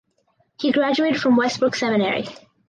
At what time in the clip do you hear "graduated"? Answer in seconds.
0.71-1.21